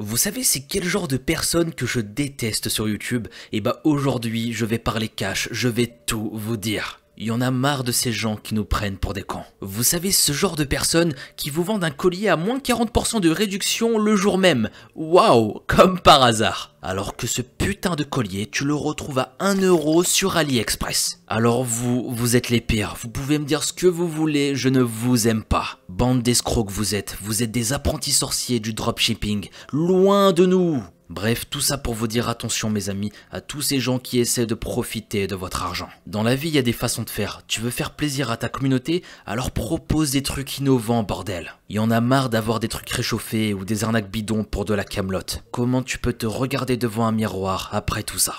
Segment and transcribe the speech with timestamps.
[0.00, 3.26] Vous savez c'est quel genre de personne que je déteste sur YouTube?
[3.50, 7.00] Et bah aujourd'hui je vais parler cash, je vais tout vous dire.
[7.20, 9.42] Il y en a marre de ces gens qui nous prennent pour des cons.
[9.60, 13.28] Vous savez, ce genre de personnes qui vous vendent un collier à moins 40% de
[13.28, 14.70] réduction le jour même.
[14.94, 16.76] Waouh, comme par hasard.
[16.80, 21.24] Alors que ce putain de collier, tu le retrouves à 1 euro sur AliExpress.
[21.26, 22.94] Alors vous, vous êtes les pires.
[23.02, 25.80] Vous pouvez me dire ce que vous voulez, je ne vous aime pas.
[25.88, 27.16] Bande d'escrocs que vous êtes.
[27.20, 29.48] Vous êtes des apprentis sorciers du dropshipping.
[29.72, 30.84] Loin de nous.
[31.10, 34.46] Bref, tout ça pour vous dire attention mes amis à tous ces gens qui essaient
[34.46, 35.88] de profiter de votre argent.
[36.06, 37.42] Dans la vie, il y a des façons de faire.
[37.46, 41.54] Tu veux faire plaisir à ta communauté, alors propose des trucs innovants bordel.
[41.70, 44.74] Il y en a marre d'avoir des trucs réchauffés ou des arnaques bidons pour de
[44.74, 45.44] la camelote.
[45.50, 48.34] Comment tu peux te regarder devant un miroir après tout ça?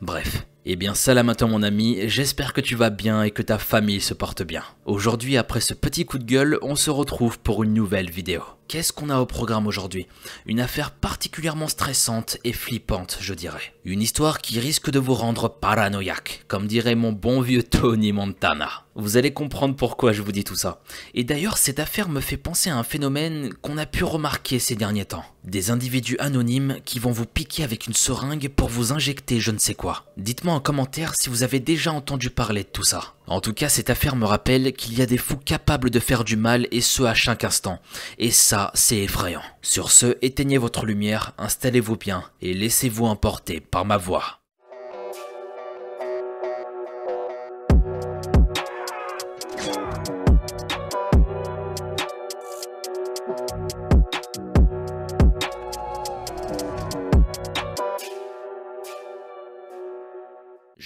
[0.00, 3.42] Bref, eh bien salam à toi mon ami, j'espère que tu vas bien et que
[3.42, 4.64] ta famille se porte bien.
[4.84, 8.42] Aujourd'hui après ce petit coup de gueule, on se retrouve pour une nouvelle vidéo.
[8.68, 10.08] Qu'est-ce qu'on a au programme aujourd'hui?
[10.44, 13.74] Une affaire particulièrement stressante et flippante, je dirais.
[13.84, 18.84] Une histoire qui risque de vous rendre paranoïaque, comme dirait mon bon vieux Tony Montana.
[18.96, 20.80] Vous allez comprendre pourquoi je vous dis tout ça.
[21.14, 24.74] Et d'ailleurs, cette affaire me fait penser à un phénomène qu'on a pu remarquer ces
[24.74, 25.24] derniers temps.
[25.44, 29.58] Des individus anonymes qui vont vous piquer avec une seringue pour vous injecter je ne
[29.58, 30.06] sais quoi.
[30.16, 33.14] Dites-moi en commentaire si vous avez déjà entendu parler de tout ça.
[33.26, 36.24] En tout cas, cette affaire me rappelle qu'il y a des fous capables de faire
[36.24, 37.78] du mal et ce à chaque instant.
[38.18, 39.42] Et ça, c'est effrayant.
[39.60, 44.45] Sur ce, éteignez votre lumière, installez-vous bien et laissez-vous emporter par ma voix.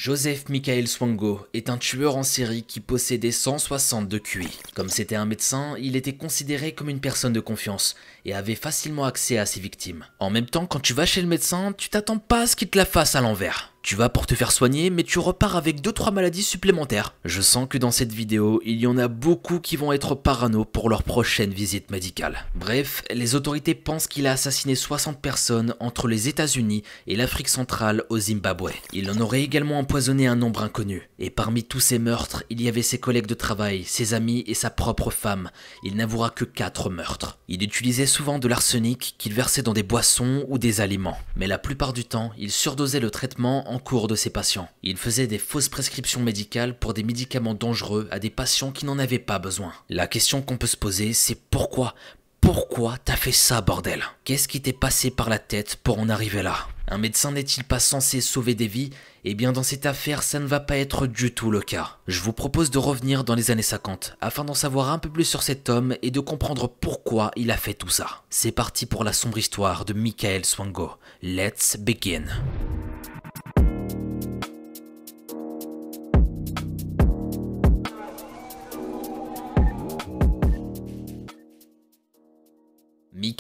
[0.03, 4.49] Joseph Michael Swango est un tueur en série qui possédait 160 de QI.
[4.75, 9.05] Comme c'était un médecin, il était considéré comme une personne de confiance et avait facilement
[9.05, 10.07] accès à ses victimes.
[10.19, 12.71] En même temps, quand tu vas chez le médecin, tu t'attends pas à ce qu'il
[12.71, 13.70] te la fasse à l'envers.
[13.83, 17.15] Tu vas pour te faire soigner, mais tu repars avec 2-3 maladies supplémentaires.
[17.25, 20.67] Je sens que dans cette vidéo, il y en a beaucoup qui vont être parano
[20.67, 22.45] pour leur prochaine visite médicale.
[22.55, 28.05] Bref, les autorités pensent qu'il a assassiné 60 personnes entre les États-Unis et l'Afrique centrale
[28.11, 28.73] au Zimbabwe.
[28.93, 31.09] Il en aurait également empoisonné un nombre inconnu.
[31.19, 34.55] Et parmi tous ces meurtres, il y avait ses collègues de travail, ses amis et
[34.55, 35.51] sa propre femme.
[35.85, 37.39] Il n'avouera que 4 meurtres.
[37.49, 41.19] Il utilisait souvent de l'arsenic qu'il versait dans des boissons ou des aliments.
[41.35, 44.69] Mais la plupart du temps, il surdosait le traitement en cours de ses patients.
[44.83, 48.99] Il faisait des fausses prescriptions médicales pour des médicaments dangereux à des patients qui n'en
[48.99, 49.73] avaient pas besoin.
[49.89, 51.95] La question qu'on peut se poser, c'est pourquoi
[52.41, 54.03] pourquoi t'as fait ça, bordel?
[54.25, 56.57] Qu'est-ce qui t'est passé par la tête pour en arriver là?
[56.89, 58.91] Un médecin n'est-il pas censé sauver des vies?
[59.25, 61.99] Eh bien, dans cette affaire, ça ne va pas être du tout le cas.
[62.09, 65.25] Je vous propose de revenir dans les années 50, afin d'en savoir un peu plus
[65.25, 68.23] sur cet homme et de comprendre pourquoi il a fait tout ça.
[68.31, 70.93] C'est parti pour la sombre histoire de Michael Swango.
[71.23, 72.25] Let's begin.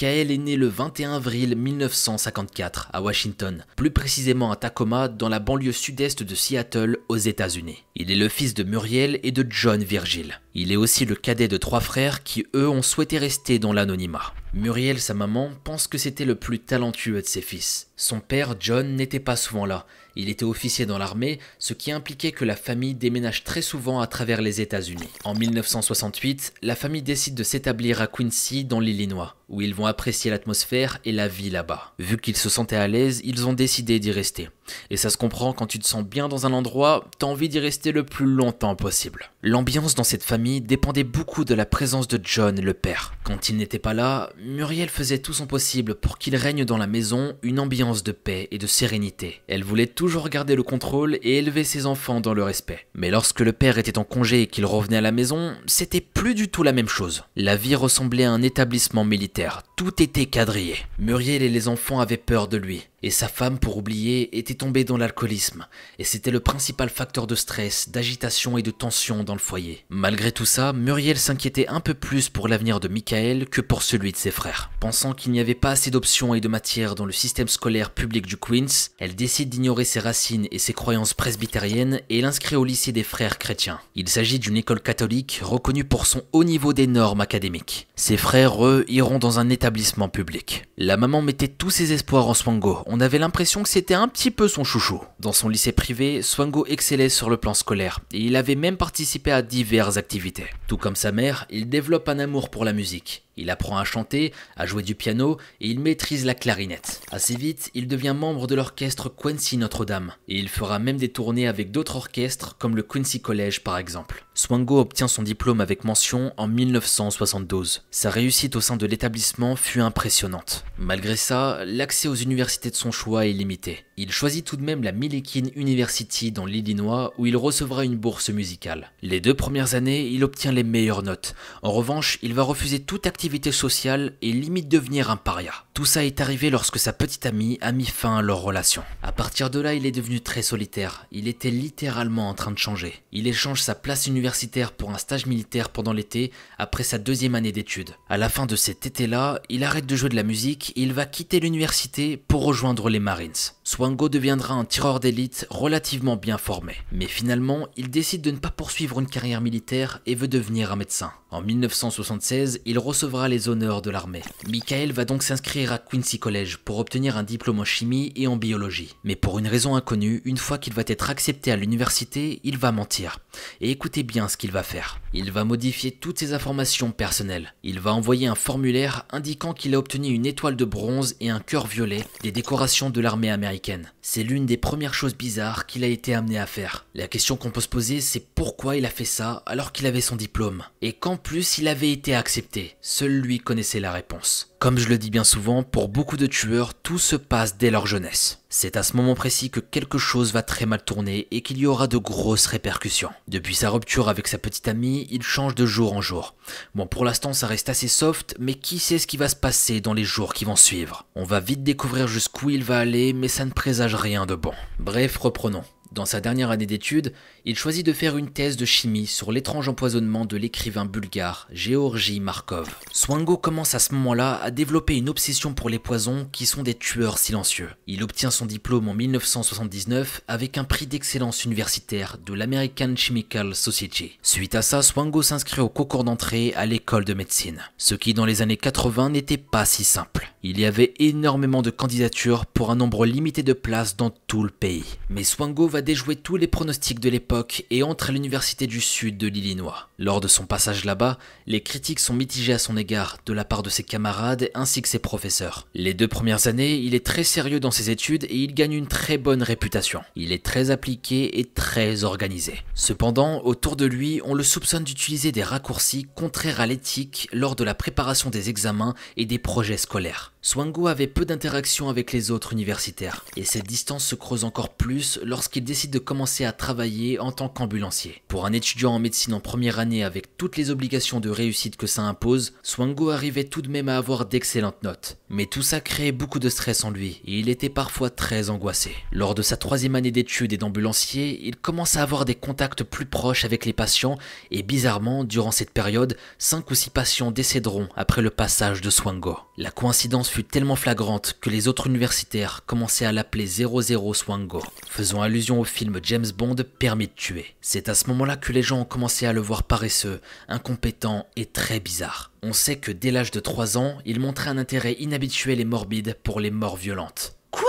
[0.00, 5.40] Michael est né le 21 avril 1954 à Washington, plus précisément à Tacoma dans la
[5.40, 7.84] banlieue sud-est de Seattle aux États-Unis.
[7.96, 10.40] Il est le fils de Muriel et de John Virgil.
[10.54, 14.32] Il est aussi le cadet de trois frères qui eux ont souhaité rester dans l'anonymat.
[14.54, 17.88] Muriel, sa maman, pense que c'était le plus talentueux de ses fils.
[17.96, 19.86] Son père, John, n'était pas souvent là.
[20.16, 24.06] Il était officier dans l'armée, ce qui impliquait que la famille déménage très souvent à
[24.06, 25.08] travers les États-Unis.
[25.24, 30.30] En 1968, la famille décide de s'établir à Quincy, dans l'Illinois, où ils vont apprécier
[30.30, 31.92] l'atmosphère et la vie là-bas.
[31.98, 34.48] Vu qu'ils se sentaient à l'aise, ils ont décidé d'y rester.
[34.90, 37.58] Et ça se comprend quand tu te sens bien dans un endroit, t'as envie d'y
[37.58, 39.30] rester le plus longtemps possible.
[39.42, 43.14] L'ambiance dans cette famille dépendait beaucoup de la présence de John, le père.
[43.24, 46.86] Quand il n'était pas là, Muriel faisait tout son possible pour qu'il règne dans la
[46.86, 49.40] maison une ambiance de paix et de sérénité.
[49.48, 52.86] Elle voulait toujours garder le contrôle et élever ses enfants dans le respect.
[52.94, 56.34] Mais lorsque le père était en congé et qu'il revenait à la maison, c'était plus
[56.34, 57.24] du tout la même chose.
[57.34, 59.39] La vie ressemblait à un établissement militaire.
[59.76, 60.76] Tout était quadrillé.
[60.98, 62.86] Muriel et les enfants avaient peur de lui.
[63.02, 65.66] Et sa femme, pour oublier, était tombée dans l'alcoolisme,
[65.98, 69.84] et c'était le principal facteur de stress, d'agitation et de tension dans le foyer.
[69.88, 74.12] Malgré tout ça, Muriel s'inquiétait un peu plus pour l'avenir de Michael que pour celui
[74.12, 74.70] de ses frères.
[74.80, 78.26] Pensant qu'il n'y avait pas assez d'options et de matières dans le système scolaire public
[78.26, 82.92] du Queens, elle décide d'ignorer ses racines et ses croyances presbytériennes et l'inscrit au lycée
[82.92, 83.80] des frères chrétiens.
[83.94, 87.88] Il s'agit d'une école catholique reconnue pour son haut niveau des normes académiques.
[87.96, 90.64] Ses frères, eux, iront dans un établissement public.
[90.76, 94.32] La maman mettait tous ses espoirs en Swango, on avait l'impression que c'était un petit
[94.32, 95.00] peu son chouchou.
[95.20, 99.30] Dans son lycée privé, Swango excellait sur le plan scolaire et il avait même participé
[99.30, 100.46] à diverses activités.
[100.66, 103.22] Tout comme sa mère, il développe un amour pour la musique.
[103.36, 107.00] Il apprend à chanter, à jouer du piano et il maîtrise la clarinette.
[107.10, 111.48] Assez vite, il devient membre de l'orchestre Quincy Notre-Dame et il fera même des tournées
[111.48, 114.26] avec d'autres orchestres comme le Quincy College par exemple.
[114.34, 117.82] Swango obtient son diplôme avec mention en 1972.
[117.90, 120.64] Sa réussite au sein de l'établissement fut impressionnante.
[120.76, 123.84] Malgré ça, l'accès aux universités de son choix est limité.
[123.98, 128.30] Il choisit tout de même la Millikin University dans l'Illinois où il recevra une bourse
[128.30, 128.90] musicale.
[129.02, 131.34] Les deux premières années, il obtient les meilleures notes.
[131.62, 135.52] En revanche, il va refuser toute activité sociale et limite devenir un paria.
[135.74, 138.82] Tout ça est arrivé lorsque sa petite amie a mis fin à leur relation.
[139.02, 141.06] À partir de là, il est devenu très solitaire.
[141.12, 142.94] Il était littéralement en train de changer.
[143.12, 147.52] Il échange sa place universitaire pour un stage militaire pendant l'été après sa deuxième année
[147.52, 147.90] d'études.
[148.08, 150.94] À la fin de cet été-là, il arrête de jouer de la musique et il
[150.94, 153.32] va quitter l'université pour rejoindre les Marines.
[153.64, 156.74] Swango deviendra un tireur d'élite relativement bien formé.
[156.92, 160.76] Mais finalement, il décide de ne pas poursuivre une carrière militaire et veut devenir un
[160.76, 161.12] médecin.
[161.32, 164.22] En 1976, il recevra les honneurs de l'armée.
[164.48, 168.36] Michael va donc s'inscrire à Quincy College pour obtenir un diplôme en chimie et en
[168.36, 168.96] biologie.
[169.04, 172.72] Mais pour une raison inconnue, une fois qu'il va être accepté à l'université, il va
[172.72, 173.18] mentir.
[173.60, 175.00] Et écoutez bien ce qu'il va faire.
[175.12, 177.54] Il va modifier toutes ses informations personnelles.
[177.62, 181.40] Il va envoyer un formulaire indiquant qu'il a obtenu une étoile de bronze et un
[181.40, 183.90] cœur violet des décorations de l'armée américaine.
[184.02, 186.84] C'est l'une des premières choses bizarres qu'il a été amené à faire.
[186.94, 190.02] La question qu'on peut se poser, c'est pourquoi il a fait ça alors qu'il avait
[190.02, 190.62] son diplôme.
[190.82, 192.76] Et qu'en plus il avait été accepté.
[192.82, 194.49] Seul lui connaissait la réponse.
[194.60, 197.86] Comme je le dis bien souvent, pour beaucoup de tueurs, tout se passe dès leur
[197.86, 198.40] jeunesse.
[198.50, 201.64] C'est à ce moment précis que quelque chose va très mal tourner et qu'il y
[201.64, 203.08] aura de grosses répercussions.
[203.26, 206.34] Depuis sa rupture avec sa petite amie, il change de jour en jour.
[206.74, 209.80] Bon, pour l'instant, ça reste assez soft, mais qui sait ce qui va se passer
[209.80, 211.06] dans les jours qui vont suivre?
[211.14, 214.52] On va vite découvrir jusqu'où il va aller, mais ça ne présage rien de bon.
[214.78, 215.64] Bref, reprenons.
[215.92, 217.12] Dans sa dernière année d'études,
[217.44, 222.20] il choisit de faire une thèse de chimie sur l'étrange empoisonnement de l'écrivain bulgare Georgi
[222.20, 222.68] Markov.
[222.92, 226.74] Swango commence à ce moment-là à développer une obsession pour les poisons qui sont des
[226.74, 227.70] tueurs silencieux.
[227.88, 234.16] Il obtient son diplôme en 1979 avec un prix d'excellence universitaire de l'American Chemical Society.
[234.22, 238.26] Suite à ça, Swango s'inscrit au concours d'entrée à l'école de médecine, ce qui dans
[238.26, 240.30] les années 80 n'était pas si simple.
[240.42, 244.48] Il y avait énormément de candidatures pour un nombre limité de places dans tout le
[244.48, 244.84] pays.
[245.10, 249.18] Mais Swango va déjouer tous les pronostics de l'époque et entre à l'université du sud
[249.18, 249.90] de l'Illinois.
[249.98, 253.62] Lors de son passage là-bas, les critiques sont mitigées à son égard de la part
[253.62, 255.68] de ses camarades ainsi que ses professeurs.
[255.74, 258.86] Les deux premières années, il est très sérieux dans ses études et il gagne une
[258.86, 260.00] très bonne réputation.
[260.16, 262.54] Il est très appliqué et très organisé.
[262.74, 267.64] Cependant, autour de lui, on le soupçonne d'utiliser des raccourcis contraires à l'éthique lors de
[267.64, 270.29] la préparation des examens et des projets scolaires.
[270.42, 275.20] Swango avait peu d'interaction avec les autres universitaires, et cette distance se creuse encore plus
[275.22, 278.22] lorsqu'il décide de commencer à travailler en tant qu'ambulancier.
[278.26, 281.86] Pour un étudiant en médecine en première année avec toutes les obligations de réussite que
[281.86, 285.18] ça impose, Swango arrivait tout de même à avoir d'excellentes notes.
[285.28, 288.96] Mais tout ça créait beaucoup de stress en lui, et il était parfois très angoissé.
[289.12, 293.04] Lors de sa troisième année d'études et d'ambulancier, il commence à avoir des contacts plus
[293.04, 294.16] proches avec les patients,
[294.50, 299.36] et bizarrement, durant cette période, 5 ou 6 patients décéderont après le passage de Swango.
[299.58, 305.22] La coïncidence fut tellement flagrante que les autres universitaires commençaient à l'appeler 00 Swango, faisant
[305.22, 307.54] allusion au film James Bond Permis de tuer.
[307.60, 311.46] C'est à ce moment-là que les gens ont commencé à le voir paresseux, incompétent et
[311.46, 312.30] très bizarre.
[312.42, 316.16] On sait que dès l'âge de 3 ans, il montrait un intérêt inhabituel et morbide
[316.22, 317.34] pour les morts violentes.
[317.50, 317.68] Quoi?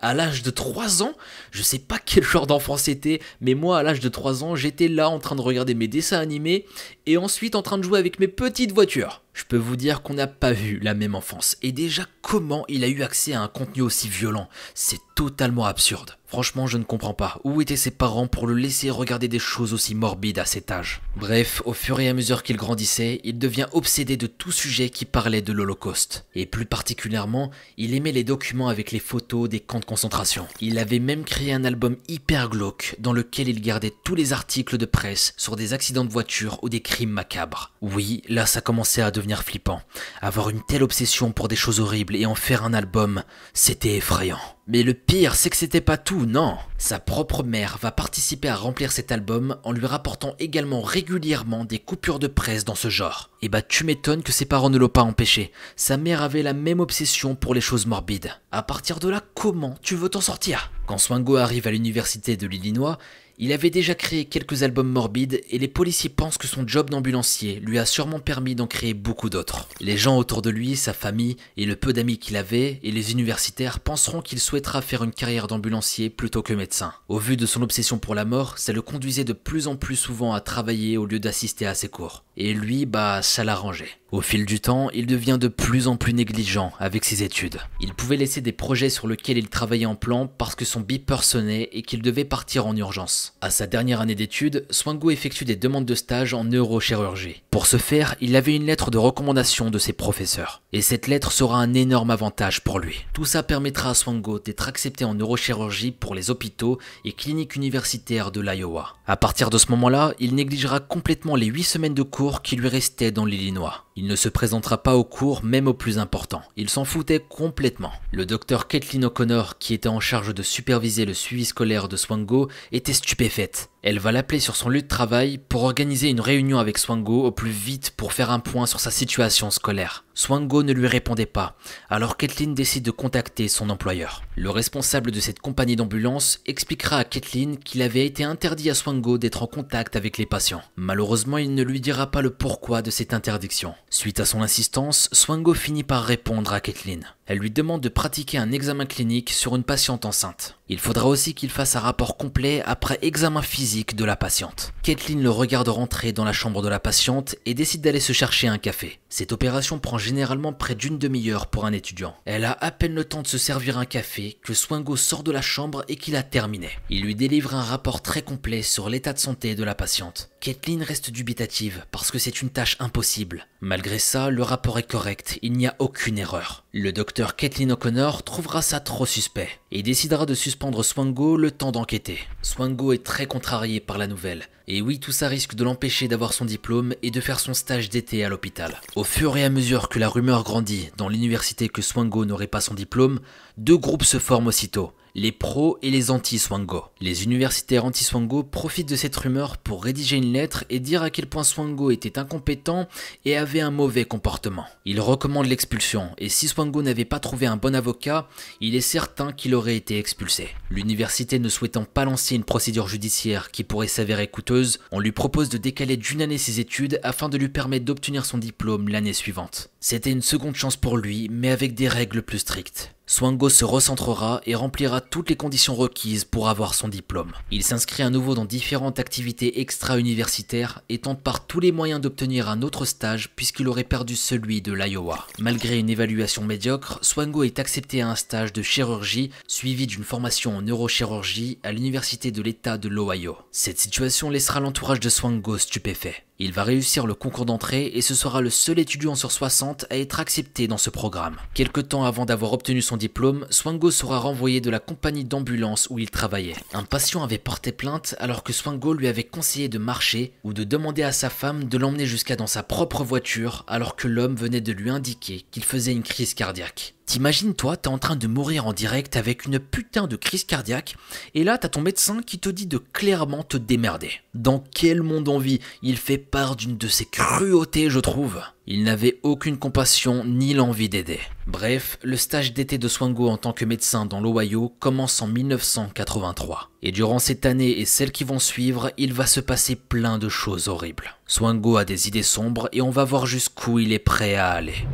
[0.00, 1.12] À l'âge de 3 ans,
[1.50, 4.88] je sais pas quel genre d'enfant c'était, mais moi à l'âge de 3 ans, j'étais
[4.88, 6.66] là en train de regarder mes dessins animés
[7.06, 9.22] et ensuite en train de jouer avec mes petites voitures.
[9.40, 11.56] Je peux vous dire qu'on n'a pas vu la même enfance.
[11.62, 14.50] Et déjà, comment il a eu accès à un contenu aussi violent?
[14.74, 16.18] C'est totalement absurde.
[16.26, 17.40] Franchement, je ne comprends pas.
[17.42, 21.00] Où étaient ses parents pour le laisser regarder des choses aussi morbides à cet âge?
[21.16, 25.04] Bref, au fur et à mesure qu'il grandissait, il devient obsédé de tout sujet qui
[25.04, 26.26] parlait de l'Holocauste.
[26.36, 30.46] Et plus particulièrement, il aimait les documents avec les photos des camps de concentration.
[30.60, 34.78] Il avait même créé un album hyper glauque dans lequel il gardait tous les articles
[34.78, 37.72] de presse sur des accidents de voiture ou des crimes macabres.
[37.82, 39.80] Oui, là ça commençait à devenir flippant.
[40.20, 43.22] Avoir une telle obsession pour des choses horribles et en faire un album,
[43.54, 44.38] c'était effrayant.
[44.66, 46.56] Mais le pire, c'est que c'était pas tout, non.
[46.78, 51.80] Sa propre mère va participer à remplir cet album en lui rapportant également régulièrement des
[51.80, 53.30] coupures de presse dans ce genre.
[53.42, 55.50] Et bah tu m'étonnes que ses parents ne l'ont pas empêché.
[55.74, 58.30] Sa mère avait la même obsession pour les choses morbides.
[58.52, 60.70] À partir de là, comment tu veux t'en sortir?
[60.86, 62.98] Quand Swango arrive à l'université de l'Illinois,
[63.42, 67.58] Il avait déjà créé quelques albums morbides et les policiers pensent que son job d'ambulancier
[67.60, 69.66] lui a sûrement permis d'en créer beaucoup d'autres.
[69.80, 73.12] Les gens autour de lui, sa famille et le peu d'amis qu'il avait et les
[73.12, 76.92] universitaires penseront qu'il souhaitera faire une carrière d'ambulancier plutôt que médecin.
[77.08, 79.96] Au vu de son obsession pour la mort, ça le conduisait de plus en plus
[79.96, 82.24] souvent à travailler au lieu d'assister à ses cours.
[82.36, 83.99] Et lui, bah, ça l'arrangeait.
[84.12, 87.58] Au fil du temps, il devient de plus en plus négligent avec ses études.
[87.80, 91.22] Il pouvait laisser des projets sur lesquels il travaillait en plan parce que son beeper
[91.22, 93.34] sonnait et qu'il devait partir en urgence.
[93.40, 97.42] À sa dernière année d'études, Swango effectue des demandes de stage en neurochirurgie.
[97.52, 100.62] Pour ce faire, il avait une lettre de recommandation de ses professeurs.
[100.72, 103.04] Et cette lettre sera un énorme avantage pour lui.
[103.12, 108.32] Tout ça permettra à Swango d'être accepté en neurochirurgie pour les hôpitaux et cliniques universitaires
[108.32, 108.94] de l'Iowa.
[109.10, 112.68] À partir de ce moment-là, il négligera complètement les 8 semaines de cours qui lui
[112.68, 113.86] restaient dans l'Illinois.
[113.96, 116.42] Il ne se présentera pas au cours, même au plus important.
[116.56, 117.90] Il s'en foutait complètement.
[118.12, 122.48] Le docteur Kathleen O'Connor, qui était en charge de superviser le suivi scolaire de Swango,
[122.70, 123.69] était stupéfaite.
[123.82, 127.30] Elle va l'appeler sur son lieu de travail pour organiser une réunion avec Swango au
[127.30, 130.04] plus vite pour faire un point sur sa situation scolaire.
[130.12, 131.56] Swango ne lui répondait pas,
[131.88, 134.22] alors Kathleen décide de contacter son employeur.
[134.36, 139.16] Le responsable de cette compagnie d'ambulance expliquera à Kathleen qu'il avait été interdit à Swango
[139.16, 140.62] d'être en contact avec les patients.
[140.76, 143.72] Malheureusement, il ne lui dira pas le pourquoi de cette interdiction.
[143.88, 147.06] Suite à son insistance, Swango finit par répondre à Kathleen.
[147.30, 150.56] Elle lui demande de pratiquer un examen clinique sur une patiente enceinte.
[150.68, 154.72] Il faudra aussi qu'il fasse un rapport complet après examen physique de la patiente.
[154.82, 158.48] Kathleen le regarde rentrer dans la chambre de la patiente et décide d'aller se chercher
[158.48, 158.98] un café.
[159.12, 162.16] Cette opération prend généralement près d'une demi-heure pour un étudiant.
[162.26, 165.32] Elle a à peine le temps de se servir un café que Swingo sort de
[165.32, 166.70] la chambre et qu'il a terminé.
[166.90, 170.30] Il lui délivre un rapport très complet sur l'état de santé de la patiente.
[170.40, 173.48] Kathleen reste dubitative parce que c'est une tâche impossible.
[173.60, 176.64] Malgré ça, le rapport est correct, il n'y a aucune erreur.
[176.72, 181.72] Le docteur Kathleen O'Connor trouvera ça trop suspect et décidera de suspendre Swango le temps
[181.72, 182.20] d'enquêter.
[182.42, 184.46] Swango est très contrarié par la nouvelle.
[184.72, 187.88] Et oui, tout ça risque de l'empêcher d'avoir son diplôme et de faire son stage
[187.88, 188.80] d'été à l'hôpital.
[188.94, 192.60] Au fur et à mesure que la rumeur grandit dans l'université que Swango n'aurait pas
[192.60, 193.18] son diplôme,
[193.58, 196.84] deux groupes se forment aussitôt les pros et les anti-Swango.
[197.00, 201.26] Les universitaires anti-Swango profitent de cette rumeur pour rédiger une lettre et dire à quel
[201.26, 202.88] point Swango était incompétent
[203.24, 204.66] et avait un mauvais comportement.
[204.84, 208.28] Ils recommandent l'expulsion et si Swango n'avait pas trouvé un bon avocat,
[208.60, 210.48] il est certain qu'il aurait été expulsé.
[210.70, 215.48] L'université ne souhaitant pas lancer une procédure judiciaire qui pourrait s'avérer coûteuse, on lui propose
[215.48, 219.70] de décaler d'une année ses études afin de lui permettre d'obtenir son diplôme l'année suivante.
[219.80, 222.94] C'était une seconde chance pour lui, mais avec des règles plus strictes.
[223.10, 227.32] Swango se recentrera et remplira toutes les conditions requises pour avoir son diplôme.
[227.50, 232.48] Il s'inscrit à nouveau dans différentes activités extra-universitaires et tente par tous les moyens d'obtenir
[232.48, 235.26] un autre stage puisqu'il aurait perdu celui de l'Iowa.
[235.40, 240.56] Malgré une évaluation médiocre, Swango est accepté à un stage de chirurgie suivi d'une formation
[240.56, 243.36] en neurochirurgie à l'université de l'État de l'Ohio.
[243.50, 246.22] Cette situation laissera l'entourage de Swango stupéfait.
[246.42, 249.98] Il va réussir le concours d'entrée et ce sera le seul étudiant sur 60 à
[249.98, 251.36] être accepté dans ce programme.
[251.52, 255.98] Quelque temps avant d'avoir obtenu son diplôme, Swango sera renvoyé de la compagnie d'ambulance où
[255.98, 256.56] il travaillait.
[256.72, 260.64] Un patient avait porté plainte alors que Swango lui avait conseillé de marcher ou de
[260.64, 264.62] demander à sa femme de l'emmener jusqu'à dans sa propre voiture alors que l'homme venait
[264.62, 266.94] de lui indiquer qu'il faisait une crise cardiaque.
[267.10, 270.94] T'imagines toi, t'es en train de mourir en direct avec une putain de crise cardiaque,
[271.34, 274.12] et là t'as ton médecin qui te dit de clairement te démerder.
[274.34, 275.58] Dans quel monde on vit?
[275.82, 278.40] Il fait part d'une de ses cruautés, je trouve.
[278.66, 281.18] Il n'avait aucune compassion ni l'envie d'aider.
[281.46, 286.70] Bref, le stage d'été de Swango en tant que médecin dans l'Ohio commence en 1983.
[286.82, 290.28] Et durant cette année et celles qui vont suivre, il va se passer plein de
[290.28, 291.16] choses horribles.
[291.26, 294.86] Swango a des idées sombres et on va voir jusqu'où il est prêt à aller.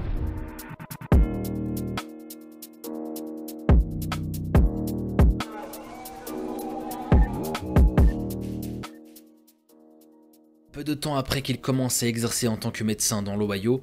[10.77, 13.81] Peu de temps après qu'il commence à exercer en tant que médecin dans l'Ohio,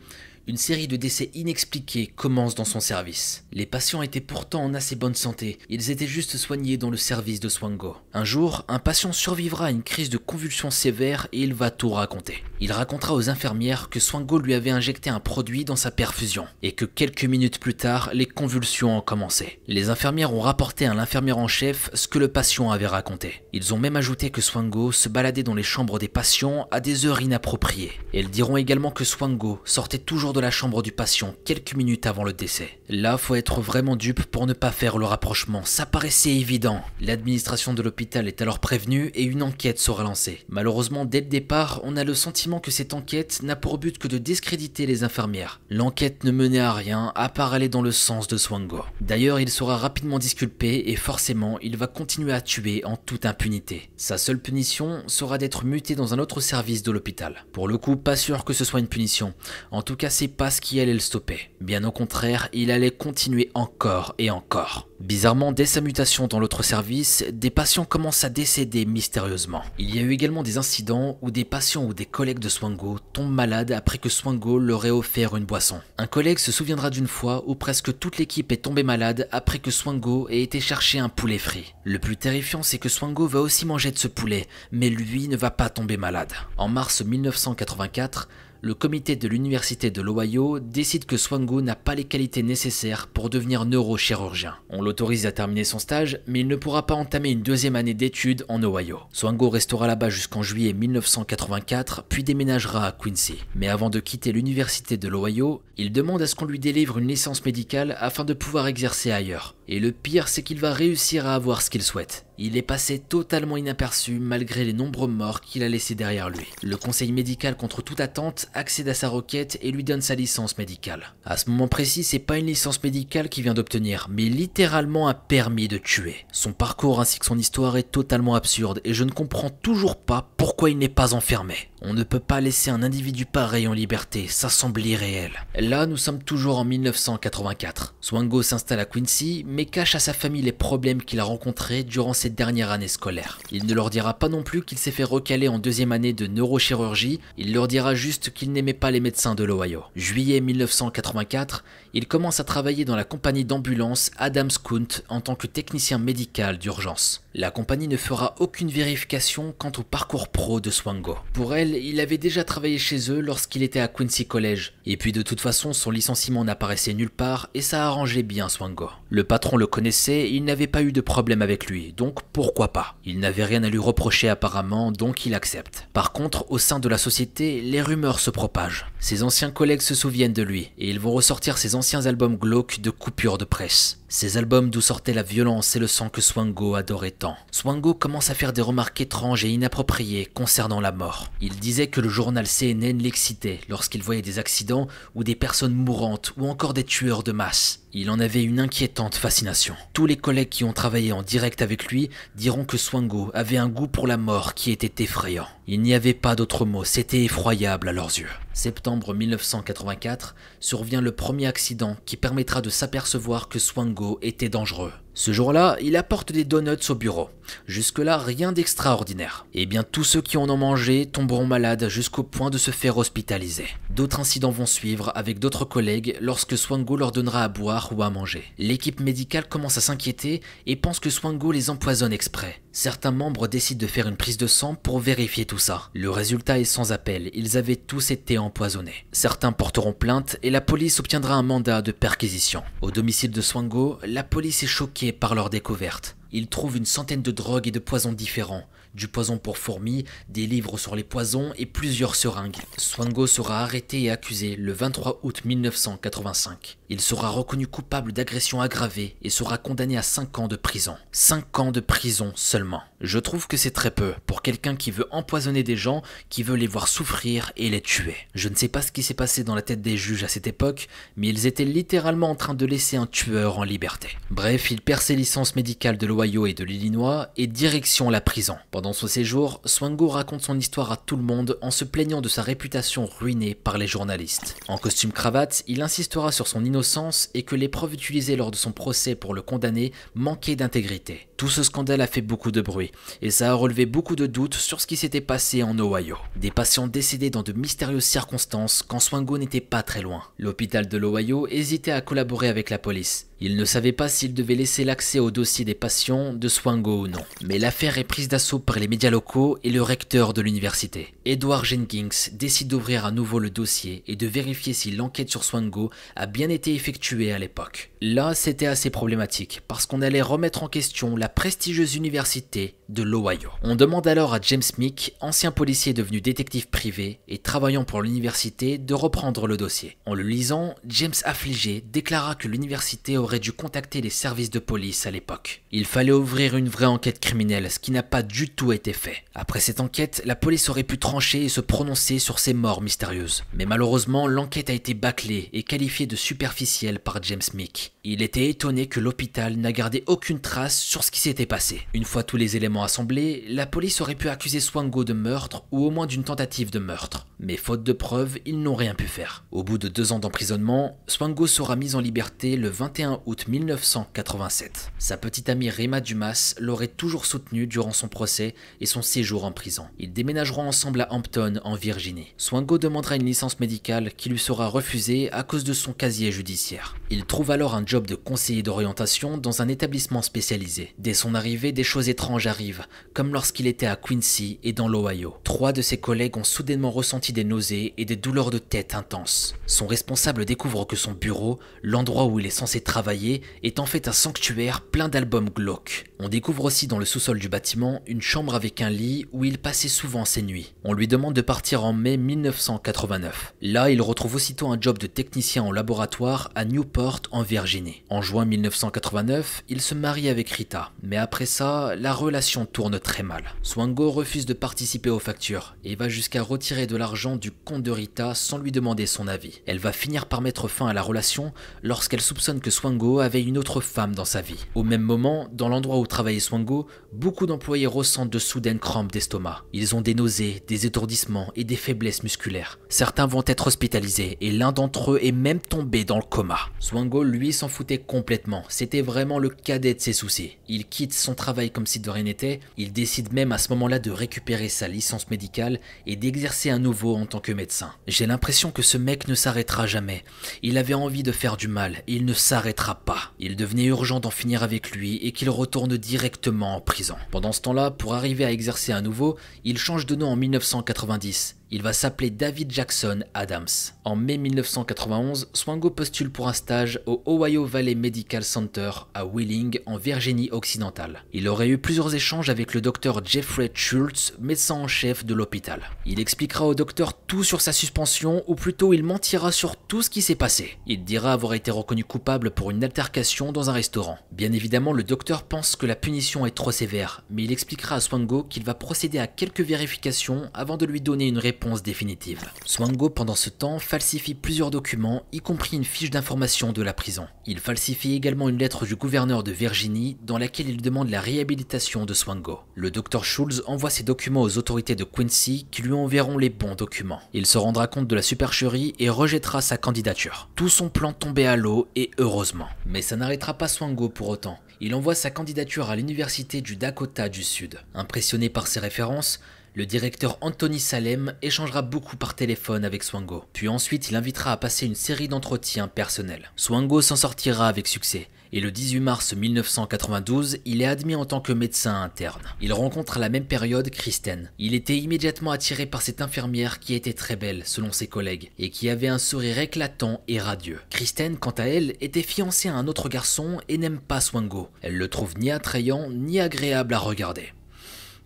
[0.48, 3.46] une série de décès inexpliqués commence dans son service.
[3.54, 7.40] Les patients étaient pourtant en assez bonne santé, ils étaient juste soignés dans le service
[7.40, 7.96] de Swango.
[8.14, 11.90] Un jour, un patient survivra à une crise de convulsions sévère et il va tout
[11.90, 12.44] raconter.
[12.60, 16.74] Il racontera aux infirmières que Swango lui avait injecté un produit dans sa perfusion et
[16.74, 19.60] que quelques minutes plus tard, les convulsions ont commencé.
[19.68, 23.44] Les infirmières ont rapporté à l'infirmière en chef ce que le patient avait raconté.
[23.54, 27.06] Ils ont même ajouté que Swango se baladait dans les chambres des patients à des
[27.06, 27.94] heures inappropriées.
[28.14, 32.24] Elles diront également que Swango sortait toujours de la chambre du patient quelques minutes avant
[32.24, 32.80] le décès.
[32.90, 36.82] Là, faut être vraiment dupe pour ne pas faire le rapprochement, ça paraissait évident.
[37.00, 40.44] L'administration de l'hôpital est alors prévenue et une enquête sera lancée.
[40.50, 44.08] Malheureusement, dès le départ, on a le sentiment que cette enquête n'a pour but que
[44.08, 45.62] de discréditer les infirmières.
[45.70, 48.84] L'enquête ne menait à rien, à part aller dans le sens de Swango.
[49.02, 53.90] D'ailleurs, il sera rapidement disculpé et forcément, il va continuer à tuer en toute impunité.
[53.98, 57.46] Sa seule punition sera d'être muté dans un autre service de l'hôpital.
[57.52, 59.34] Pour le coup, pas sûr que ce soit une punition.
[59.72, 61.50] En tout cas, pas ce qui allait le stopper.
[61.62, 64.88] Bien au contraire, il allait continuer encore et encore.
[65.00, 69.62] Bizarrement, dès sa mutation dans l'autre service, des patients commencent à décéder mystérieusement.
[69.78, 73.00] Il y a eu également des incidents où des patients ou des collègues de Swango
[73.12, 75.82] tombent malades après que Swango leur ait offert une boisson.
[75.98, 79.72] Un collègue se souviendra d'une fois où presque toute l'équipe est tombée malade après que
[79.72, 81.74] Swango ait été chercher un poulet frit.
[81.84, 85.36] Le plus terrifiant, c'est que Swango va aussi manger de ce poulet, mais lui ne
[85.36, 86.32] va pas tomber malade.
[86.58, 88.30] En mars 1984,
[88.66, 93.30] le comité de l'Université de l'Ohio décide que Swango n'a pas les qualités nécessaires pour
[93.30, 94.56] devenir neurochirurgien.
[94.70, 97.94] On l'autorise à terminer son stage, mais il ne pourra pas entamer une deuxième année
[97.94, 99.00] d'études en Ohio.
[99.12, 103.44] Swango restera là-bas jusqu'en juillet 1984, puis déménagera à Quincy.
[103.54, 107.08] Mais avant de quitter l'Université de l'Ohio, il demande à ce qu'on lui délivre une
[107.08, 109.56] licence médicale afin de pouvoir exercer ailleurs.
[109.68, 112.26] Et le pire, c'est qu'il va réussir à avoir ce qu'il souhaite.
[112.38, 116.48] Il est passé totalement inaperçu malgré les nombreux morts qu'il a laissés derrière lui.
[116.64, 120.58] Le conseil médical contre toute attente accède à sa requête et lui donne sa licence
[120.58, 121.14] médicale.
[121.26, 125.14] À ce moment précis, c'est pas une licence médicale qu'il vient d'obtenir, mais littéralement un
[125.14, 126.26] permis de tuer.
[126.32, 130.32] Son parcours ainsi que son histoire est totalement absurde et je ne comprends toujours pas
[130.36, 131.56] pourquoi il n'est pas enfermé.
[131.82, 135.32] On ne peut pas laisser un individu pareil en liberté, ça semble irréel.
[135.64, 137.96] Là, nous sommes toujours en 1984.
[138.02, 142.12] Swango s'installe à Quincy, mais cache à sa famille les problèmes qu'il a rencontrés durant
[142.12, 143.40] cette dernière année scolaire.
[143.50, 146.28] Il ne leur dira pas non plus qu'il s'est fait recaler en deuxième année de
[146.28, 149.84] neurochirurgie, il leur dira juste qu'il n'aimait pas les médecins de l'Ohio.
[149.96, 155.48] Juillet 1984, il commence à travailler dans la compagnie d'ambulance Adams Kunt en tant que
[155.48, 157.24] technicien médical d'urgence.
[157.36, 161.18] La compagnie ne fera aucune vérification quant au parcours pro de Swango.
[161.32, 164.74] Pour elle, il avait déjà travaillé chez eux lorsqu'il était à Quincy College.
[164.86, 168.90] Et puis de toute façon, son licenciement n'apparaissait nulle part et ça arrangeait bien Swango.
[169.10, 172.96] Le patron le connaissait, il n'avait pas eu de problème avec lui, donc pourquoi pas?
[173.06, 175.88] Il n'avait rien à lui reprocher apparemment, donc il accepte.
[175.94, 178.88] Par contre, au sein de la société, les rumeurs se propagent.
[179.00, 182.82] Ses anciens collègues se souviennent de lui et ils vont ressortir ses anciens albums glauques
[182.82, 184.03] de coupures de presse.
[184.16, 187.36] Ces albums d'où sortait la violence et le sang que Swango adorait tant.
[187.50, 191.32] Swango commence à faire des remarques étranges et inappropriées concernant la mort.
[191.42, 196.32] Il disait que le journal CNN l'excitait lorsqu'il voyait des accidents ou des personnes mourantes
[196.38, 197.83] ou encore des tueurs de masse.
[197.96, 199.76] Il en avait une inquiétante fascination.
[199.94, 203.70] Tous les collègues qui ont travaillé en direct avec lui diront que Swango avait un
[203.70, 205.46] goût pour la mort qui était effrayant.
[205.68, 208.32] Il n'y avait pas d'autre mot, c'était effroyable à leurs yeux.
[208.52, 214.94] Septembre 1984 survient le premier accident qui permettra de s'apercevoir que Swango était dangereux.
[215.16, 217.30] Ce jour-là, il apporte des donuts au bureau.
[217.68, 219.46] Jusque-là, rien d'extraordinaire.
[219.54, 222.98] Et bien tous ceux qui en ont mangé tomberont malades jusqu'au point de se faire
[222.98, 223.68] hospitaliser.
[223.92, 228.10] D'autres incidents vont suivre avec d'autres collègues lorsque Swango leur donnera à boire ou à
[228.10, 228.44] manger.
[228.58, 232.63] L'équipe médicale commence à s'inquiéter et pense que Swango les empoisonne exprès.
[232.76, 235.92] Certains membres décident de faire une prise de sang pour vérifier tout ça.
[235.94, 239.06] Le résultat est sans appel, ils avaient tous été empoisonnés.
[239.12, 242.64] Certains porteront plainte et la police obtiendra un mandat de perquisition.
[242.82, 246.18] Au domicile de Swango, la police est choquée par leur découverte.
[246.32, 250.46] Ils trouvent une centaine de drogues et de poisons différents, du poison pour fourmis, des
[250.46, 252.58] livres sur les poisons et plusieurs seringues.
[252.78, 256.78] Swango sera arrêté et accusé le 23 août 1985.
[256.90, 260.96] Il sera reconnu coupable d'agression aggravée et sera condamné à 5 ans de prison.
[261.12, 262.84] 5 ans de prison seulement.
[263.02, 266.56] Je trouve que c'est très peu pour quelqu'un qui veut empoisonner des gens, qui veut
[266.56, 268.16] les voir souffrir et les tuer.
[268.36, 270.48] Je ne sais pas ce qui s'est passé dans la tête des juges à cette
[270.48, 274.10] époque, mais ils étaient littéralement en train de laisser un tueur en liberté.
[274.30, 278.58] Bref, il perd ses licences médicales de l'Ohio et de l'Illinois et direction la prison.
[278.92, 282.42] Son séjour, Swango raconte son histoire à tout le monde en se plaignant de sa
[282.42, 284.58] réputation ruinée par les journalistes.
[284.68, 288.58] En costume cravate, il insistera sur son innocence et que les preuves utilisées lors de
[288.58, 291.28] son procès pour le condamner manquaient d'intégrité.
[291.38, 292.92] Tout ce scandale a fait beaucoup de bruit,
[293.22, 296.18] et ça a relevé beaucoup de doutes sur ce qui s'était passé en Ohio.
[296.36, 300.24] Des patients décédés dans de mystérieuses circonstances quand Swango n'était pas très loin.
[300.38, 303.28] L'hôpital de l'Ohio hésitait à collaborer avec la police.
[303.46, 307.08] Il ne savait pas s'il devait laisser l'accès au dossier des patients de Swango ou
[307.10, 307.26] non.
[307.44, 311.14] Mais l'affaire est prise d'assaut par les médias locaux et le recteur de l'université.
[311.26, 315.90] Edward Jenkins décide d'ouvrir à nouveau le dossier et de vérifier si l'enquête sur Swango
[316.16, 317.92] a bien été effectuée à l'époque.
[318.00, 323.50] Là, c'était assez problématique parce qu'on allait remettre en question la prestigieuse université de l'Ohio.
[323.64, 328.78] On demande alors à James Meek, ancien policier devenu détective privé et travaillant pour l'université,
[328.78, 329.98] de reprendre le dossier.
[330.06, 335.06] En le lisant, James affligé déclara que l'université aurait dû contacter les services de police
[335.06, 335.64] à l'époque.
[335.72, 339.24] Il fallait ouvrir une vraie enquête criminelle, ce qui n'a pas du tout été fait.
[339.34, 343.44] Après cette enquête, la police aurait pu trancher et se prononcer sur ces morts mystérieuses.
[343.54, 347.93] Mais malheureusement, l'enquête a été bâclée et qualifiée de superficielle par James Meek.
[348.06, 351.88] Il était étonné que l'hôpital n'a gardé aucune trace sur ce qui s'était passé.
[351.94, 355.86] Une fois tous les éléments assemblés, la police aurait pu accuser Swango de meurtre ou
[355.86, 357.28] au moins d'une tentative de meurtre.
[357.40, 359.46] Mais faute de preuves, ils n'ont rien pu faire.
[359.52, 364.92] Au bout de deux ans d'emprisonnement, Swango sera mis en liberté le 21 août 1987.
[364.98, 369.54] Sa petite amie Rima Dumas l'aurait toujours soutenu durant son procès et son séjour en
[369.54, 369.86] prison.
[369.98, 372.34] Ils déménageront ensemble à Hampton, en Virginie.
[372.36, 376.98] Swango demandera une licence médicale qui lui sera refusée à cause de son casier judiciaire.
[377.10, 380.94] Il trouve alors un de conseiller d'orientation dans un établissement spécialisé.
[380.98, 385.36] Dès son arrivée, des choses étranges arrivent, comme lorsqu'il était à Quincy et dans l'Ohio.
[385.44, 389.56] Trois de ses collègues ont soudainement ressenti des nausées et des douleurs de tête intenses.
[389.68, 394.08] Son responsable découvre que son bureau, l'endroit où il est censé travailler, est en fait
[394.08, 396.06] un sanctuaire plein d'albums glauques.
[396.20, 399.58] On découvre aussi dans le sous-sol du bâtiment une chambre avec un lit où il
[399.58, 400.74] passait souvent ses nuits.
[400.84, 403.54] On lui demande de partir en mai 1989.
[403.62, 407.83] Là, il retrouve aussitôt un job de technicien en laboratoire à Newport en Virginie.
[408.10, 413.24] En juin 1989, il se marie avec Rita, mais après ça, la relation tourne très
[413.24, 413.44] mal.
[413.62, 417.92] Swango refuse de participer aux factures et va jusqu'à retirer de l'argent du compte de
[417.92, 419.62] Rita sans lui demander son avis.
[419.66, 423.58] Elle va finir par mettre fin à la relation lorsqu'elle soupçonne que Swango avait une
[423.58, 424.66] autre femme dans sa vie.
[424.76, 429.64] Au même moment, dans l'endroit où travaillait Swango, beaucoup d'employés ressentent de soudaines crampes d'estomac.
[429.74, 432.80] Ils ont des nausées, des étourdissements et des faiblesses musculaires.
[432.90, 436.60] Certains vont être hospitalisés et l'un d'entre eux est même tombé dans le coma.
[436.80, 438.64] Swango, lui, s'en foutait complètement.
[438.70, 440.58] C'était vraiment le cadet de ses soucis.
[440.70, 442.62] Il quitte son travail comme si de rien n'était.
[442.78, 447.16] Il décide même à ce moment-là de récupérer sa licence médicale et d'exercer à nouveau
[447.16, 447.92] en tant que médecin.
[448.08, 450.24] J'ai l'impression que ce mec ne s'arrêtera jamais.
[450.62, 453.32] Il avait envie de faire du mal il ne s'arrêtera pas.
[453.40, 457.16] Il devenait urgent d'en finir avec lui et qu'il retourne directement en prison.
[457.32, 461.58] Pendant ce temps-là, pour arriver à exercer à nouveau, il change de nom en 1990
[461.74, 463.66] il va s'appeler David Jackson Adams.
[464.06, 469.80] En mai 1991, Swango postule pour un stage au Ohio Valley Medical Center à Wheeling,
[469.88, 471.24] en Virginie occidentale.
[471.34, 475.82] Il aurait eu plusieurs échanges avec le docteur Jeffrey Schultz, médecin en chef de l'hôpital.
[476.06, 480.12] Il expliquera au docteur tout sur sa suspension, ou plutôt il mentira sur tout ce
[480.12, 480.78] qui s'est passé.
[480.86, 484.20] Il dira avoir été reconnu coupable pour une altercation dans un restaurant.
[484.32, 488.00] Bien évidemment, le docteur pense que la punition est trop sévère, mais il expliquera à
[488.00, 492.44] Swango qu'il va procéder à quelques vérifications avant de lui donner une réponse définitive.
[492.66, 497.28] Swango, pendant ce temps, falsifie plusieurs documents, y compris une fiche d'information de la prison.
[497.46, 502.06] Il falsifie également une lettre du gouverneur de Virginie dans laquelle il demande la réhabilitation
[502.06, 502.60] de Swango.
[502.76, 506.76] Le docteur Schulz envoie ces documents aux autorités de Quincy qui lui enverront les bons
[506.76, 507.22] documents.
[507.34, 510.50] Il se rendra compte de la supercherie et rejettera sa candidature.
[510.56, 512.68] Tout son plan tombait à l'eau et heureusement.
[512.86, 514.60] Mais ça n'arrêtera pas Swango pour autant.
[514.82, 517.80] Il envoie sa candidature à l'université du Dakota du Sud.
[517.94, 519.40] Impressionné par ses références,
[519.76, 524.58] le directeur Anthony Salem échangera beaucoup par téléphone avec Swango, puis ensuite il invitera à
[524.58, 526.52] passer une série d'entretiens personnels.
[526.56, 531.42] Swango s'en sortira avec succès, et le 18 mars 1992, il est admis en tant
[531.42, 532.44] que médecin interne.
[532.62, 534.52] Il rencontre à la même période Kristen.
[534.60, 538.70] Il était immédiatement attiré par cette infirmière qui était très belle, selon ses collègues, et
[538.70, 540.82] qui avait un sourire éclatant et radieux.
[540.92, 544.70] Kristen, quant à elle, était fiancée à un autre garçon et n'aime pas Swango.
[544.84, 547.54] Elle le trouve ni attrayant ni agréable à regarder.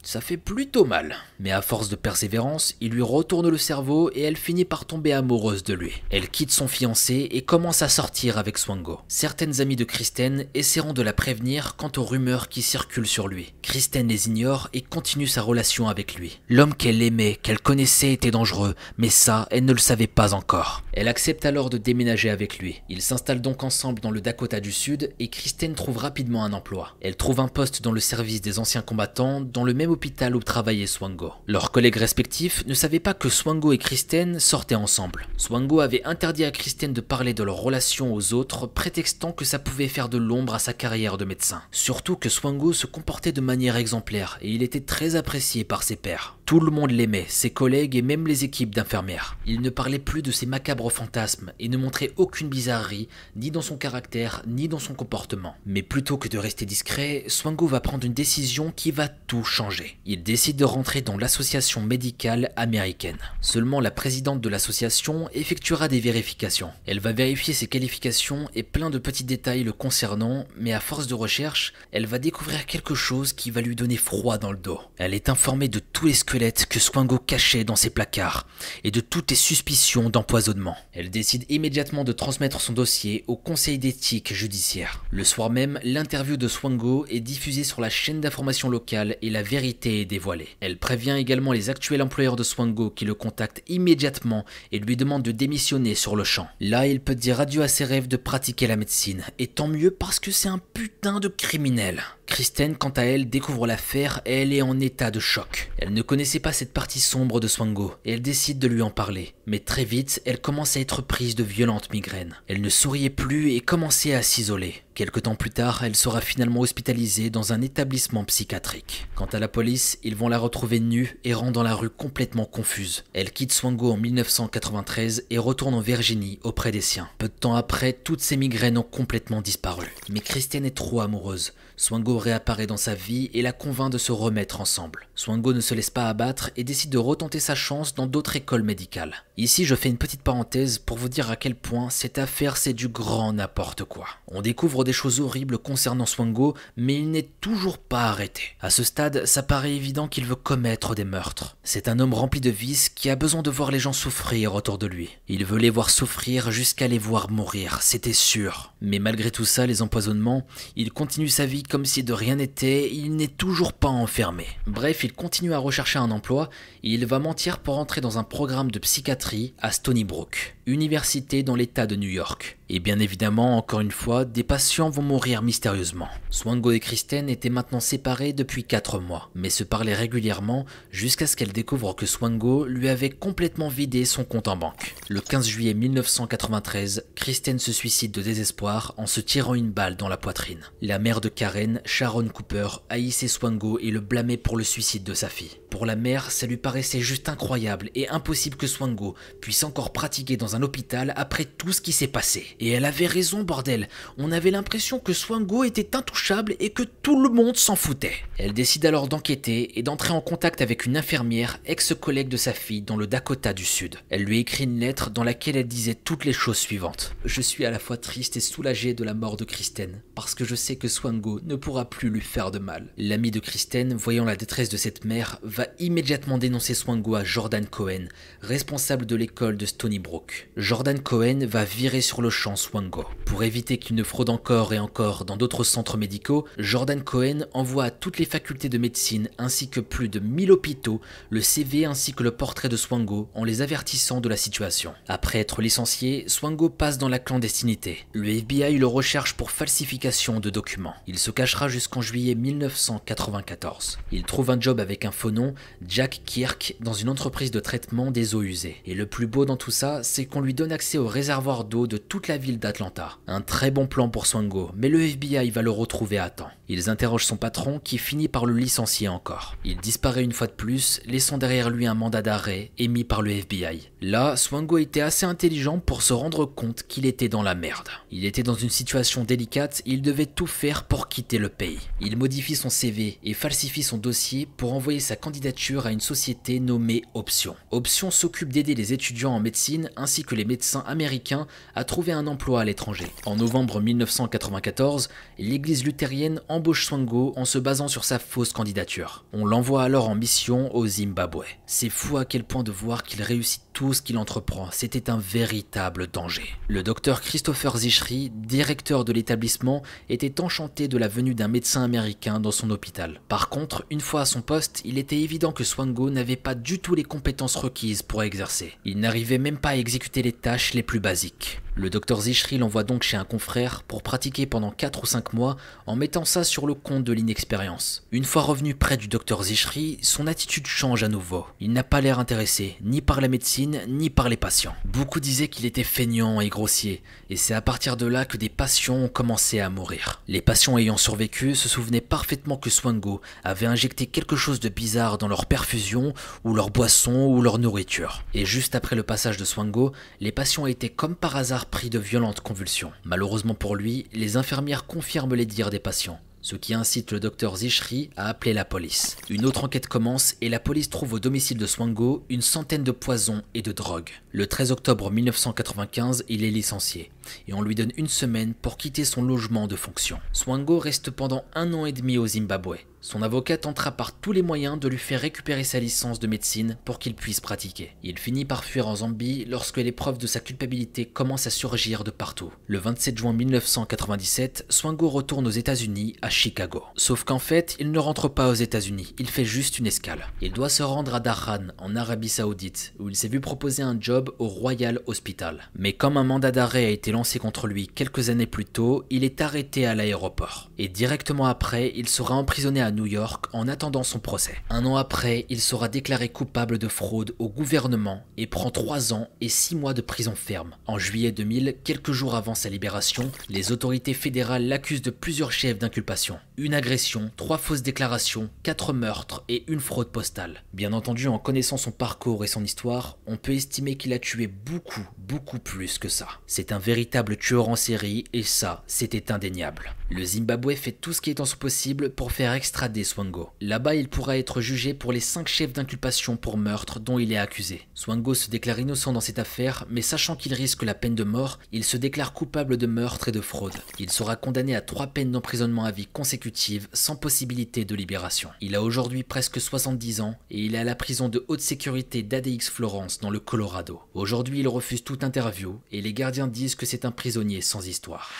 [0.07, 1.17] Ça fait plutôt mal.
[1.37, 5.11] Mais à force de persévérance, il lui retourne le cerveau et elle finit par tomber
[5.11, 6.01] amoureuse de lui.
[6.11, 9.01] Elle quitte son fiancé et commence à sortir avec Swango.
[9.09, 13.53] Certaines amies de Kristen essaieront de la prévenir quant aux rumeurs qui circulent sur lui.
[13.61, 16.39] Kristen les ignore et continue sa relation avec lui.
[16.47, 20.83] L'homme qu'elle aimait, qu'elle connaissait était dangereux, mais ça, elle ne le savait pas encore.
[20.93, 22.81] Elle accepte alors de déménager avec lui.
[22.87, 26.95] Ils s'installent donc ensemble dans le Dakota du Sud et Kristen trouve rapidement un emploi.
[27.01, 30.39] Elle trouve un poste dans le service des anciens combattants dans le même hôpital où
[30.41, 31.33] travaillait Swango.
[31.47, 35.25] Leurs collègues respectifs ne savaient pas que Swango et Kristen sortaient ensemble.
[35.37, 39.57] Swango avait interdit à Kristen de parler de leur relation aux autres, prétextant que ça
[39.57, 41.63] pouvait faire de l'ombre à sa carrière de médecin.
[41.71, 45.95] Surtout que Swango se comportait de manière exemplaire et il était très apprécié par ses
[45.95, 46.36] pairs.
[46.47, 49.37] Tout le monde l'aimait, ses collègues et même les équipes d'infirmières.
[49.45, 53.61] Il ne parlait plus de ses macabres fantasmes et ne montrait aucune bizarrerie, ni dans
[53.61, 55.57] son caractère, ni dans son comportement.
[55.65, 59.97] Mais plutôt que de rester discret, Swango va prendre une décision qui va tout changer.
[60.05, 63.17] Il décide de rentrer dans l'association médicale américaine.
[63.41, 66.71] Seulement la présidente de l'association effectuera des vérifications.
[66.85, 71.07] Elle va vérifier ses qualifications et plein de petits détails le concernant, mais à force
[71.07, 74.79] de recherche, elle va découvrir quelque chose qui va lui donner froid dans le dos.
[74.97, 78.45] Elle est informée de tous les que Swango cachait dans ses placards
[78.83, 80.77] et de toutes les suspicions d'empoisonnement.
[80.93, 85.03] Elle décide immédiatement de transmettre son dossier au conseil d'éthique judiciaire.
[85.09, 89.41] Le soir même, l'interview de Swango est diffusée sur la chaîne d'information locale et la
[89.41, 90.49] vérité est dévoilée.
[90.59, 95.23] Elle prévient également les actuels employeurs de Swango qui le contactent immédiatement et lui demandent
[95.23, 96.47] de démissionner sur le champ.
[96.59, 99.91] Là, il peut dire adieu à ses rêves de pratiquer la médecine, et tant mieux
[99.91, 102.03] parce que c'est un putain de criminel.
[102.27, 105.71] Kristen, quant à elle, découvre l'affaire et elle est en état de choc.
[105.79, 108.91] Elle ne connaissait pas cette partie sombre de Swango et elle décide de lui en
[108.91, 109.33] parler.
[109.47, 112.35] Mais très vite, elle commence à être prise de violentes migraines.
[112.47, 114.83] Elle ne souriait plus et commençait à s'isoler.
[114.97, 119.05] Quelque temps plus tard, elle sera finalement hospitalisée dans un établissement psychiatrique.
[119.13, 123.03] Quant à la police, ils vont la retrouver nue errant dans la rue complètement confuse.
[123.13, 127.09] Elle quitte Swango en 1993 et retourne en Virginie auprès des siens.
[127.19, 129.85] Peu de temps après, toutes ses migraines ont complètement disparu.
[130.09, 131.53] Mais Kristen est trop amoureuse.
[131.79, 135.07] Swango réapparaît dans sa vie et la convainc de se remettre ensemble.
[135.13, 138.63] Swango ne se laisse pas abattre et décide de retenter sa chance dans d'autres écoles
[138.63, 139.25] médicales.
[139.37, 142.73] Ici, je fais une petite parenthèse pour vous dire à quel point cette affaire c'est
[142.73, 144.07] du grand n'importe quoi.
[144.27, 148.55] On découvre des choses horribles concernant Swango, mais il n'est toujours pas arrêté.
[148.61, 151.57] À ce stade, ça paraît évident qu'il veut commettre des meurtres.
[151.63, 154.77] C'est un homme rempli de vices qui a besoin de voir les gens souffrir autour
[154.77, 155.09] de lui.
[155.27, 158.73] Il veut les voir souffrir jusqu'à les voir mourir, c'était sûr.
[158.81, 162.89] Mais malgré tout ça, les empoisonnements, il continue sa vie comme si de rien n'était,
[162.91, 164.47] il n'est toujours pas enfermé.
[164.65, 166.49] Bref, il continue à rechercher un emploi
[166.83, 171.41] et il va mentir pour entrer dans un programme de psychiatrie à Stony Brook, université
[171.41, 172.59] dans l'état de New York.
[172.69, 176.09] Et bien évidemment, encore une fois, des patients vont mourir mystérieusement.
[176.29, 181.37] Swango et Kristen étaient maintenant séparés depuis 4 mois, mais se parlaient régulièrement jusqu'à ce
[181.37, 184.95] qu'elle découvre que Swango lui avait complètement vidé son compte en banque.
[185.07, 190.09] Le 15 juillet 1993, Kristen se suicide de désespoir en se tirant une balle dans
[190.09, 190.59] la poitrine.
[190.81, 195.13] La mère de Karen, Sharon Cooper, haïssait Swango et le blâmait pour le suicide de
[195.13, 195.57] sa fille.
[195.69, 200.35] Pour la mère, ça lui paraissait juste incroyable et impossible que Swango puisse encore pratiquer
[200.35, 202.45] dans un hôpital après tout ce qui s'est passé.
[202.59, 203.87] Et elle avait raison, bordel.
[204.17, 208.15] On avait l'impression que Swango était intouchable et que tout le monde s'en foutait.
[208.37, 212.81] Elle décide alors d'enquêter et d'entrer en contact avec une infirmière, ex-collègue de sa fille
[212.81, 213.95] dans le Dakota du Sud.
[214.09, 217.15] Elle lui écrit une lettre dans laquelle elle disait toutes les choses suivantes.
[217.25, 220.45] Je suis à la fois triste et soulagée de la mort de Kristen, parce que
[220.45, 222.87] je sais que Swango ne pourra plus lui faire de mal.
[222.97, 227.65] L'ami de Kristen, voyant la détresse de cette mère, va immédiatement dénoncer Swango à Jordan
[227.65, 228.07] Cohen,
[228.41, 230.46] responsable de l'école de Stony Brook.
[230.55, 233.05] Jordan Cohen va virer sur le champ Swango.
[233.25, 237.85] Pour éviter qu'il ne fraude encore et encore dans d'autres centres médicaux, Jordan Cohen envoie
[237.85, 242.13] à toutes les facultés de médecine ainsi que plus de 1000 hôpitaux le CV ainsi
[242.13, 244.93] que le portrait de Swango en les avertissant de la situation.
[245.07, 248.05] Après être licencié, Swango passe dans la clandestinité.
[248.13, 250.95] Le FBI le recherche pour falsification de documents.
[251.07, 253.99] Il se cachera jusqu'en juillet 1994.
[254.11, 255.53] Il trouve un job avec un faux nom,
[255.87, 258.77] Jack Kirk, dans une entreprise de traitement des eaux usées.
[258.85, 261.87] Et le plus beau dans tout ça, c'est qu'on lui donne accès au réservoir d'eau
[261.87, 263.17] de toute la ville d'Atlanta.
[263.27, 266.49] Un très bon plan pour Swango, mais le FBI va le retrouver à temps.
[266.69, 269.55] Ils interrogent son patron qui finit par le licencier encore.
[269.63, 273.31] Il disparaît une fois de plus, laissant derrière lui un mandat d'arrêt émis par le
[273.31, 273.89] FBI.
[274.01, 277.87] Là, Swango était assez intelligent pour se rendre compte qu'il était dans la merde.
[278.11, 281.79] Il était dans une situation délicate, il devait tout faire pour quitter le pays.
[282.01, 286.59] Il modifie son CV et falsifie son dossier pour envoyer sa candidature à une société
[286.59, 287.55] nommée Option.
[287.71, 292.27] Option s'occupe d'aider les étudiants en médecine ainsi que les médecins américains à trouver un
[292.27, 293.07] emploi à l'étranger.
[293.25, 295.09] En novembre 1994,
[295.39, 299.25] l'église luthérienne embauche Swango en se basant sur sa fausse candidature.
[299.33, 301.45] On l'envoie alors en mission au Zimbabwe.
[301.65, 305.19] C'est fou à quel point de voir qu'il réussit tout ce qu'il entreprend, c'était un
[305.19, 306.55] véritable danger.
[306.67, 312.39] Le docteur Christopher Zichri, directeur de l'établissement, était enchanté de la venue d'un médecin américain
[312.39, 313.21] dans son hôpital.
[313.27, 316.79] Par contre, une fois à son poste, il était évident que Swango n'avait pas du
[316.79, 318.73] tout les compétences requises pour exercer.
[318.83, 321.61] Il n'arrivait même pas à exécuter les tâches les plus basiques.
[321.79, 325.57] Le docteur Zichri l'envoie donc chez un confrère pour pratiquer pendant 4 ou 5 mois
[325.85, 328.03] en mettant ça sur le compte de l'inexpérience.
[328.11, 331.45] Une fois revenu près du docteur Zichri, son attitude change à nouveau.
[331.59, 334.73] Il n'a pas l'air intéressé, ni par la médecine, ni par les patients.
[334.85, 338.49] Beaucoup disaient qu'il était feignant et grossier, et c'est à partir de là que des
[338.49, 340.23] patients ont commencé à mourir.
[340.27, 345.19] Les patients ayant survécu se souvenaient parfaitement que Swango avait injecté quelque chose de bizarre
[345.19, 348.23] dans leur perfusion, ou leur boisson, ou leur nourriture.
[348.33, 351.99] Et juste après le passage de Swango, les patients étaient comme par hasard pris de
[351.99, 352.91] violentes convulsions.
[353.05, 357.57] Malheureusement pour lui, les infirmières confirment les dires des patients ce qui incite le docteur
[357.57, 359.17] Zichri à appeler la police.
[359.29, 362.91] Une autre enquête commence et la police trouve au domicile de Swango une centaine de
[362.91, 364.11] poisons et de drogues.
[364.31, 367.11] Le 13 octobre 1995, il est licencié
[367.49, 370.19] et on lui donne une semaine pour quitter son logement de fonction.
[370.31, 372.77] Swango reste pendant un an et demi au Zimbabwe.
[373.07, 376.77] Son avocat tentera par tous les moyens de lui faire récupérer sa licence de médecine
[376.83, 377.93] pour qu'il puisse pratiquer.
[378.03, 382.03] Il finit par fuir en Zambie lorsque les preuves de sa culpabilité commencent à surgir
[382.03, 382.51] de partout.
[382.65, 386.83] Le 27 juin 1997, Swango retourne aux États-Unis, à Chicago.
[386.97, 390.27] Sauf qu'en fait, il ne rentre pas aux États-Unis, il fait juste une escale.
[390.41, 393.95] Il doit se rendre à Dhahran, en Arabie Saoudite, où il s'est vu proposer un
[393.97, 395.69] job au Royal Hospital.
[395.75, 399.23] Mais comme un mandat d'arrêt a été lancé contre lui quelques années plus tôt, il
[399.23, 400.71] est arrêté à l'aéroport.
[400.77, 404.55] Et directement après, il sera emprisonné à New York en attendant son procès.
[404.69, 409.29] Un an après, il sera déclaré coupable de fraude au gouvernement et prend 3 ans
[409.39, 410.75] et 6 mois de prison ferme.
[410.87, 415.77] En juillet 2000, quelques jours avant sa libération, les autorités fédérales l'accusent de plusieurs chefs
[415.77, 416.39] d'inculpation.
[416.57, 420.63] Une agression, trois fausses déclarations, quatre meurtres et une fraude postale.
[420.73, 424.47] Bien entendu, en connaissant son parcours et son histoire, on peut estimer qu'il a tué
[424.47, 426.27] beaucoup, beaucoup plus que ça.
[426.47, 429.93] C'est un véritable tueur en série et ça, c'était indéniable.
[430.09, 433.49] Le Zimbabwe fait tout ce qui est en son possible pour faire extrader Swango.
[433.59, 437.37] Là-bas, il pourra être jugé pour les 5 chefs d'inculpation pour meurtre dont il est
[437.37, 437.87] accusé.
[437.93, 441.59] Swango se déclare innocent dans cette affaire, mais sachant qu'il risque la peine de mort,
[441.73, 443.73] il se déclare coupable de meurtre et de fraude.
[443.99, 448.49] Il sera condamné à 3 peines d'emprisonnement à vie consécutives sans possibilité de libération.
[448.61, 452.23] Il a aujourd'hui presque 70 ans et il est à la prison de haute sécurité
[452.23, 453.99] d'ADX Florence dans le Colorado.
[454.13, 458.31] Aujourd'hui, il refuse toute interview et les gardiens disent que c'est un prisonnier sans histoire.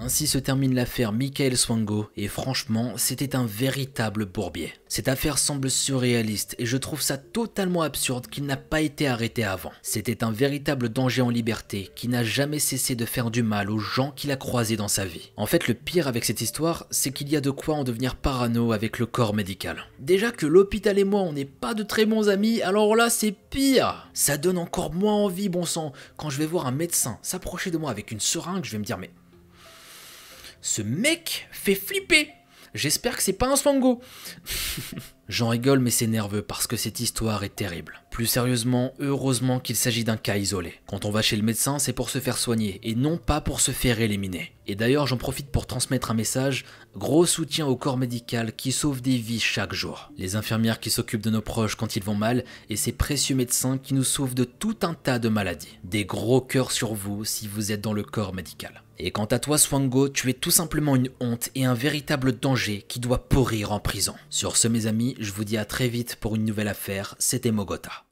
[0.00, 4.72] Ainsi se termine l'affaire Michael Swango, et franchement, c'était un véritable bourbier.
[4.86, 9.42] Cette affaire semble surréaliste, et je trouve ça totalement absurde qu'il n'a pas été arrêté
[9.42, 9.72] avant.
[9.82, 13.78] C'était un véritable danger en liberté, qui n'a jamais cessé de faire du mal aux
[13.78, 15.32] gens qu'il a croisés dans sa vie.
[15.36, 18.14] En fait, le pire avec cette histoire, c'est qu'il y a de quoi en devenir
[18.14, 19.84] parano avec le corps médical.
[19.98, 23.34] Déjà que l'hôpital et moi, on n'est pas de très bons amis, alors là, c'est
[23.50, 27.70] pire Ça donne encore moins envie, bon sang, quand je vais voir un médecin s'approcher
[27.72, 29.10] de moi avec une seringue, je vais me dire, mais
[30.60, 32.30] ce mec fait flipper.
[32.74, 34.00] J'espère que c'est pas un swango.
[35.28, 38.00] J'en rigole mais c'est nerveux parce que cette histoire est terrible.
[38.10, 40.74] Plus sérieusement, heureusement qu'il s'agit d'un cas isolé.
[40.86, 43.60] Quand on va chez le médecin, c'est pour se faire soigner et non pas pour
[43.60, 44.52] se faire éliminer.
[44.66, 46.64] Et d'ailleurs, j'en profite pour transmettre un message,
[46.96, 50.10] gros soutien au corps médical qui sauve des vies chaque jour.
[50.16, 53.76] Les infirmières qui s'occupent de nos proches quand ils vont mal et ces précieux médecins
[53.76, 55.78] qui nous sauvent de tout un tas de maladies.
[55.84, 58.82] Des gros cœurs sur vous si vous êtes dans le corps médical.
[59.00, 62.84] Et quant à toi Swango, tu es tout simplement une honte et un véritable danger
[62.88, 64.14] qui doit pourrir en prison.
[64.28, 67.50] Sur ce mes amis, je vous dis à très vite pour une nouvelle affaire, c'était
[67.50, 68.07] Mogota.